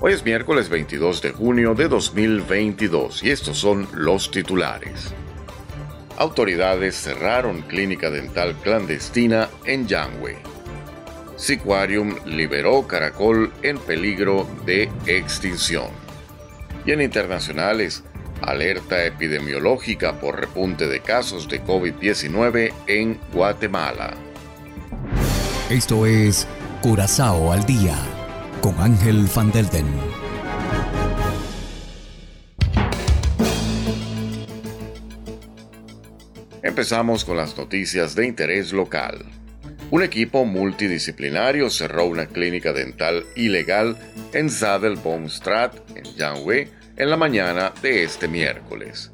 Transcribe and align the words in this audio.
Hoy 0.00 0.12
es 0.12 0.24
miércoles 0.24 0.68
22 0.68 1.22
de 1.22 1.30
junio 1.30 1.74
de 1.74 1.88
2022 1.88 3.22
y 3.22 3.30
estos 3.30 3.56
son 3.58 3.88
los 3.94 4.30
titulares. 4.30 5.14
Autoridades 6.18 6.96
cerraron 6.96 7.62
clínica 7.62 8.10
dental 8.10 8.54
clandestina 8.62 9.48
en 9.64 9.86
Yangwei. 9.86 10.36
Siquarium 11.36 12.16
liberó 12.26 12.86
caracol 12.86 13.52
en 13.62 13.78
peligro 13.78 14.48
de 14.66 14.90
extinción. 15.06 15.88
Y 16.84 16.92
en 16.92 17.00
internacionales, 17.00 18.04
alerta 18.42 19.04
epidemiológica 19.04 20.20
por 20.20 20.38
repunte 20.38 20.86
de 20.86 21.00
casos 21.00 21.48
de 21.48 21.62
COVID-19 21.62 22.72
en 22.88 23.18
Guatemala. 23.32 24.14
Esto 25.70 26.04
es 26.04 26.46
Curazao 26.82 27.52
al 27.52 27.64
día 27.64 27.96
con 28.64 28.80
Ángel 28.80 29.28
Van 29.36 29.52
Delden. 29.52 29.84
Empezamos 36.62 37.26
con 37.26 37.36
las 37.36 37.58
noticias 37.58 38.14
de 38.14 38.26
interés 38.26 38.72
local. 38.72 39.22
Un 39.90 40.02
equipo 40.02 40.46
multidisciplinario 40.46 41.68
cerró 41.68 42.06
una 42.06 42.24
clínica 42.24 42.72
dental 42.72 43.26
ilegal 43.36 43.98
en 44.32 44.48
Sadelbaumstraat, 44.48 45.76
en 45.94 46.04
Yanhui, 46.16 46.70
en 46.96 47.10
la 47.10 47.18
mañana 47.18 47.74
de 47.82 48.02
este 48.02 48.28
miércoles. 48.28 49.12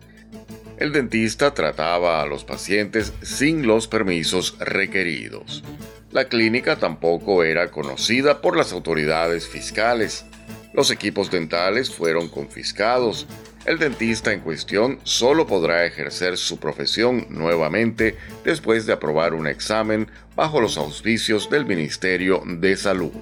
El 0.77 0.93
dentista 0.93 1.55
trataba 1.55 2.23
a 2.23 2.27
los 2.27 2.45
pacientes 2.45 3.13
sin 3.21 3.67
los 3.67 3.89
permisos 3.89 4.57
requeridos. 4.61 5.65
La 6.13 6.25
clínica 6.25 6.75
tampoco 6.75 7.45
era 7.45 7.71
conocida 7.71 8.41
por 8.41 8.57
las 8.57 8.73
autoridades 8.73 9.47
fiscales. 9.47 10.25
Los 10.73 10.91
equipos 10.91 11.31
dentales 11.31 11.95
fueron 11.95 12.29
confiscados. 12.29 13.29
El 13.65 13.79
dentista 13.79 14.33
en 14.33 14.41
cuestión 14.41 14.99
solo 15.05 15.47
podrá 15.47 15.85
ejercer 15.85 16.37
su 16.37 16.59
profesión 16.59 17.27
nuevamente 17.31 18.17
después 18.45 18.87
de 18.87 18.93
aprobar 18.93 19.35
un 19.35 19.47
examen 19.47 20.11
bajo 20.35 20.61
los 20.61 20.79
auspicios 20.79 21.49
del 21.49 21.65
Ministerio 21.65 22.43
de 22.45 22.77
Salud. 22.77 23.13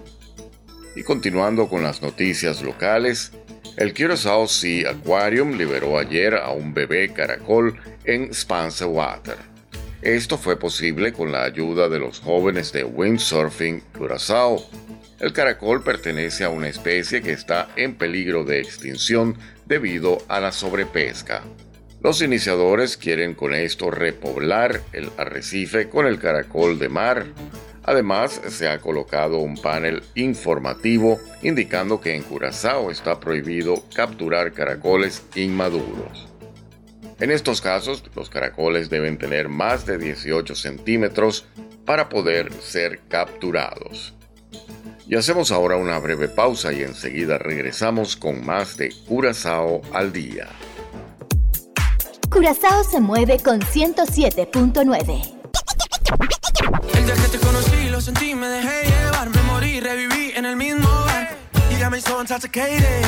Y 0.96 1.02
continuando 1.02 1.68
con 1.68 1.82
las 1.82 2.00
noticias 2.00 2.62
locales, 2.62 3.32
el 3.76 3.92
Curaçao 3.92 4.48
Sea 4.48 4.92
Aquarium 4.92 5.58
liberó 5.58 5.98
ayer 5.98 6.34
a 6.36 6.52
un 6.52 6.72
bebé 6.72 7.12
caracol 7.12 7.78
en 8.04 8.30
Spencer 8.30 8.88
Water. 8.88 9.57
Esto 10.02 10.38
fue 10.38 10.56
posible 10.56 11.12
con 11.12 11.32
la 11.32 11.42
ayuda 11.42 11.88
de 11.88 11.98
los 11.98 12.20
jóvenes 12.20 12.72
de 12.72 12.84
Windsurfing 12.84 13.82
Curaçao. 13.98 14.64
El 15.18 15.32
caracol 15.32 15.82
pertenece 15.82 16.44
a 16.44 16.50
una 16.50 16.68
especie 16.68 17.20
que 17.20 17.32
está 17.32 17.68
en 17.74 17.96
peligro 17.96 18.44
de 18.44 18.60
extinción 18.60 19.36
debido 19.66 20.18
a 20.28 20.38
la 20.38 20.52
sobrepesca. 20.52 21.42
Los 22.00 22.22
iniciadores 22.22 22.96
quieren 22.96 23.34
con 23.34 23.52
esto 23.52 23.90
repoblar 23.90 24.82
el 24.92 25.10
arrecife 25.16 25.88
con 25.88 26.06
el 26.06 26.20
caracol 26.20 26.78
de 26.78 26.88
mar. 26.88 27.26
Además, 27.82 28.40
se 28.50 28.68
ha 28.68 28.78
colocado 28.78 29.38
un 29.38 29.56
panel 29.56 30.04
informativo 30.14 31.18
indicando 31.42 32.00
que 32.00 32.14
en 32.14 32.22
Curazao 32.22 32.92
está 32.92 33.18
prohibido 33.18 33.82
capturar 33.92 34.52
caracoles 34.52 35.24
inmaduros. 35.34 36.28
En 37.20 37.32
estos 37.32 37.60
casos, 37.60 38.04
los 38.14 38.30
caracoles 38.30 38.90
deben 38.90 39.18
tener 39.18 39.48
más 39.48 39.86
de 39.86 39.98
18 39.98 40.54
centímetros 40.54 41.46
para 41.84 42.08
poder 42.08 42.52
ser 42.62 43.00
capturados. 43.08 44.14
Y 45.08 45.16
hacemos 45.16 45.50
ahora 45.50 45.76
una 45.76 45.98
breve 45.98 46.28
pausa 46.28 46.72
y 46.72 46.82
enseguida 46.82 47.38
regresamos 47.38 48.14
con 48.14 48.44
más 48.44 48.76
de 48.76 48.94
Curazao 49.08 49.82
al 49.92 50.12
día. 50.12 50.48
Curazao 52.30 52.84
se 52.84 53.00
mueve 53.00 53.38
con 53.38 53.62
107.9. 53.62 55.34
El 56.94 57.04
día 57.04 57.14
que 57.14 57.28
te 57.36 57.38
conocí, 57.38 57.88
lo 57.90 58.00
sentí, 58.00 58.34
me 58.34 58.46
dejé 58.46 58.84
llevar, 58.84 59.30
me 59.30 59.42
morí, 59.42 59.80
reviví 59.80 60.32
en 60.36 60.44
el 60.44 60.56
mismo 60.56 60.88
bar. 60.88 61.30
You 61.70 61.78
got 61.82 61.90
me 61.90 62.00
so 62.00 62.20
intoxicated. 62.20 63.04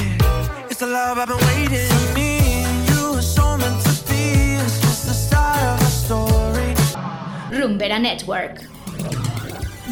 It's 0.68 0.80
the 0.80 0.86
love 0.86 1.18
I've 1.18 1.28
been 1.28 1.38
waiting. 1.46 2.59
Rumbera 7.50 7.98
Network. 7.98 8.68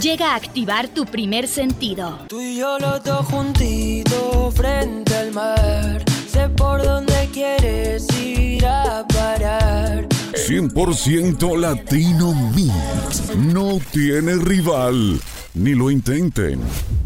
Llega 0.01 0.33
a 0.33 0.37
activar 0.37 0.89
tu 0.89 1.05
primer 1.05 1.47
sentido. 1.49 2.19
Tú 2.29 2.41
y 2.41 2.57
yo 2.57 2.79
los 2.79 3.03
dos 3.03 3.27
juntitos 3.27 4.55
frente 4.55 5.15
al 5.15 5.33
mar. 5.33 6.05
Sé 6.31 6.49
por 6.49 6.83
dónde 6.83 7.29
quieres 7.33 8.07
ir 8.19 8.65
a 8.65 9.05
parar. 9.09 10.07
100% 10.33 11.59
Latino 11.59 12.33
Mix. 12.55 13.37
No 13.37 13.81
tiene 13.93 14.37
rival. 14.37 15.21
Ni 15.55 15.75
lo 15.75 15.91
intenten. 15.91 16.61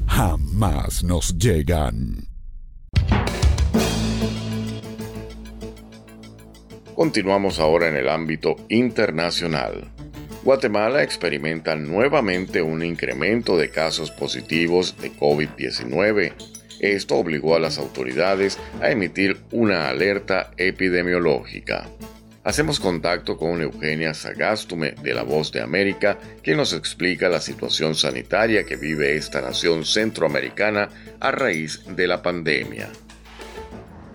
Jamás 0.06 1.02
nos 1.02 1.36
llegan. 1.38 2.31
Continuamos 7.02 7.58
ahora 7.58 7.88
en 7.88 7.96
el 7.96 8.08
ámbito 8.08 8.54
internacional. 8.68 9.90
Guatemala 10.44 11.02
experimenta 11.02 11.74
nuevamente 11.74 12.62
un 12.62 12.84
incremento 12.84 13.58
de 13.58 13.70
casos 13.70 14.12
positivos 14.12 14.96
de 14.98 15.10
COVID-19. 15.10 16.32
Esto 16.78 17.16
obligó 17.16 17.56
a 17.56 17.58
las 17.58 17.78
autoridades 17.78 18.56
a 18.80 18.92
emitir 18.92 19.38
una 19.50 19.88
alerta 19.88 20.52
epidemiológica. 20.56 21.88
Hacemos 22.44 22.78
contacto 22.78 23.36
con 23.36 23.60
Eugenia 23.60 24.14
Sagastume 24.14 24.92
de 25.02 25.12
La 25.12 25.24
Voz 25.24 25.50
de 25.50 25.60
América, 25.60 26.20
quien 26.44 26.58
nos 26.58 26.72
explica 26.72 27.28
la 27.28 27.40
situación 27.40 27.96
sanitaria 27.96 28.62
que 28.62 28.76
vive 28.76 29.16
esta 29.16 29.40
nación 29.40 29.84
centroamericana 29.84 30.88
a 31.18 31.32
raíz 31.32 31.82
de 31.96 32.06
la 32.06 32.22
pandemia 32.22 32.90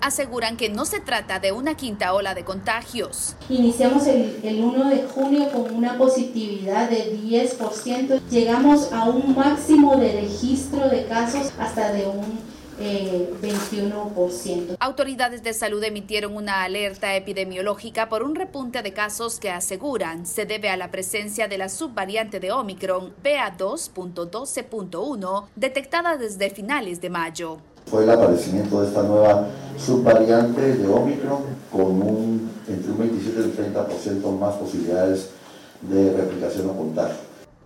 aseguran 0.08 0.58
que 0.58 0.70
no 0.70 0.86
se 0.86 1.00
trata 1.00 1.40
de 1.40 1.52
una 1.52 1.76
quinta 1.76 2.14
ola 2.14 2.34
de 2.34 2.44
contagios. 2.44 3.36
Iniciamos 3.50 4.08
el, 4.08 4.40
1 4.44 4.90
de 4.90 5.04
junio 5.04 5.52
con 5.52 5.74
una 5.74 5.98
positividad 5.98 6.90
de 6.90 7.18
10%. 7.18 8.22
Llegamos 8.30 8.92
a 8.92 9.06
un 9.06 9.36
máximo 9.36 9.96
de 9.98 10.22
registro 10.22 10.90
de 10.90 11.06
casos 11.06 11.52
hasta 11.60 11.94
de 11.94 12.08
un 12.08 12.40
21%. 12.80 14.72
Eh, 14.72 14.78
Autoridades 14.80 15.44
de 15.44 15.54
salud 15.54 15.84
emitieron 15.84 16.36
una 16.36 16.64
alerta 16.64 17.16
epidemiológica 17.16 18.10
por 18.10 18.24
un 18.24 18.34
repunte 18.36 18.82
de 18.84 18.94
casos 18.94 19.40
que 19.40 19.50
aseguran 19.50 20.26
se 20.26 20.46
debe 20.46 20.70
a 20.70 20.78
la 20.78 20.92
presencia 20.92 21.48
de 21.48 21.58
la 21.58 21.70
subvariante 21.70 22.40
de 22.40 22.52
Omicron 22.52 23.16
BA2.12.1 23.24 25.48
detectada 25.56 26.18
desde 26.18 26.52
finales 26.52 27.02
de 27.02 27.10
mayo 27.10 27.58
fue 27.90 28.04
el 28.04 28.10
aparecimiento 28.10 28.82
de 28.82 28.88
esta 28.88 29.04
nueva 29.04 29.48
subvariante 29.78 30.62
de 30.62 30.88
Omicron 30.88 31.44
con 31.72 32.02
un, 32.02 32.52
entre 32.68 32.92
un 32.92 32.98
27 32.98 33.40
y 33.40 33.44
un 33.44 33.74
30% 33.74 34.40
más 34.40 34.56
posibilidades 34.56 35.30
de 35.82 36.14
replicación 36.14 36.70
o 36.70 36.76
contagio. 36.76 37.18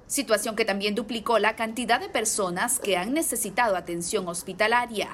Situación 0.07 0.55
que 0.55 0.65
también 0.65 0.93
duplicó 0.93 1.39
la 1.39 1.55
cantidad 1.55 1.99
de 1.99 2.09
personas 2.09 2.79
que 2.79 2.97
han 2.97 3.13
necesitado 3.13 3.75
atención 3.75 4.27
hospitalaria. 4.27 5.09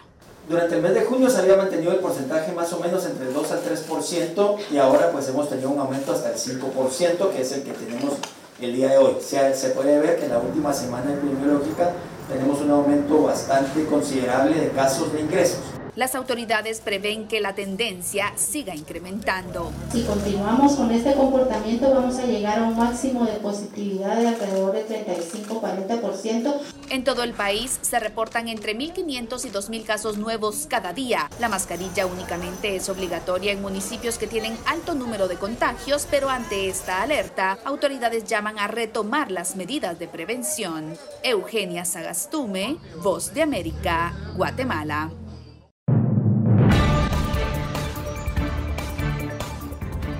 Durante 0.49 0.75
el 0.75 0.81
mes 0.81 0.93
de 0.93 1.01
junio 1.01 1.29
se 1.29 1.39
había 1.39 1.55
mantenido 1.55 1.91
el 1.91 1.99
porcentaje 1.99 2.51
más 2.53 2.71
o 2.73 2.79
menos 2.79 3.05
entre 3.05 3.27
el 3.27 3.33
2 3.33 3.51
al 3.51 3.59
3% 3.59 4.57
y 4.71 4.77
ahora 4.77 5.11
pues 5.11 5.27
hemos 5.27 5.49
tenido 5.49 5.69
un 5.69 5.79
aumento 5.79 6.13
hasta 6.13 6.31
el 6.31 6.37
5% 6.37 7.31
que 7.31 7.41
es 7.41 7.51
el 7.51 7.63
que 7.63 7.73
tenemos 7.73 8.13
el 8.59 8.73
día 8.73 8.89
de 8.89 8.97
hoy. 8.97 9.17
Se, 9.21 9.53
se 9.53 9.69
puede 9.69 9.99
ver 9.99 10.17
que 10.17 10.25
en 10.25 10.31
la 10.31 10.39
última 10.39 10.73
semana 10.73 11.13
epidemiológica 11.13 11.91
tenemos 12.27 12.61
un 12.61 12.71
aumento 12.71 13.23
bastante 13.23 13.85
considerable 13.85 14.59
de 14.59 14.69
casos 14.69 15.11
de 15.13 15.21
ingresos. 15.21 15.76
Las 15.97 16.13
autoridades 16.13 16.79
prevén 16.79 17.27
que 17.27 17.41
la 17.41 17.55
tendencia 17.55 18.31
siga 18.35 18.75
incrementando. 18.75 19.71
Si 19.91 20.03
continuamos 20.03 20.75
con 20.75 20.91
este 20.91 21.15
comportamiento 21.15 21.91
vamos 21.91 22.19
a 22.19 22.25
llegar 22.27 22.59
a 22.59 22.65
un 22.65 22.77
máximo 22.77 23.25
de 23.25 23.33
positividad 23.39 24.15
de 24.15 24.27
alrededor 24.27 24.73
de 24.73 24.85
35-40%. 24.85 26.53
En 26.91 27.03
todo 27.03 27.23
el 27.23 27.33
país 27.33 27.79
se 27.81 27.97
reportan 27.97 28.47
entre 28.47 28.77
1.500 28.77 29.45
y 29.45 29.49
2.000 29.49 29.85
casos 29.85 30.19
nuevos 30.19 30.67
cada 30.69 30.93
día. 30.93 31.31
La 31.39 31.49
mascarilla 31.49 32.05
únicamente 32.05 32.75
es 32.75 32.89
obligatoria 32.89 33.51
en 33.51 33.63
municipios 33.63 34.19
que 34.19 34.27
tienen 34.27 34.55
alto 34.67 34.93
número 34.93 35.27
de 35.27 35.37
contagios, 35.37 36.07
pero 36.11 36.29
ante 36.29 36.69
esta 36.69 37.01
alerta, 37.01 37.57
autoridades 37.65 38.25
llaman 38.25 38.59
a 38.59 38.67
retomar 38.67 39.31
las 39.31 39.55
medidas 39.55 39.97
de 39.97 40.07
prevención. 40.07 40.95
Eugenia 41.23 41.85
Sagastume, 41.85 42.77
Voz 43.01 43.33
de 43.33 43.41
América, 43.41 44.13
Guatemala. 44.35 45.09